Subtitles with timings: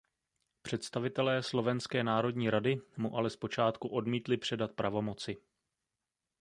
[0.61, 5.37] Představitelé Slovenské národní rady mu ale zpočátku odmítli předat pravomoci.